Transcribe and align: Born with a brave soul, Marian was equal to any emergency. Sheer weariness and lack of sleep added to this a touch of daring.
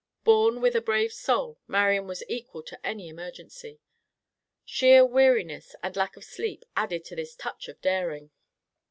Born 0.23 0.61
with 0.61 0.75
a 0.75 0.81
brave 0.81 1.13
soul, 1.13 1.59
Marian 1.67 2.07
was 2.07 2.23
equal 2.27 2.63
to 2.63 2.79
any 2.83 3.07
emergency. 3.07 3.81
Sheer 4.65 5.05
weariness 5.05 5.75
and 5.83 5.95
lack 5.95 6.17
of 6.17 6.23
sleep 6.23 6.63
added 6.75 7.05
to 7.05 7.15
this 7.15 7.35
a 7.35 7.37
touch 7.37 7.67
of 7.67 7.79
daring. 7.81 8.31